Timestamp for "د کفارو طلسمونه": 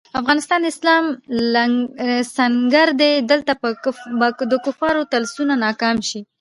4.51-5.53